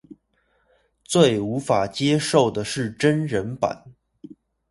[1.03, 3.85] 最無法接受的是真人版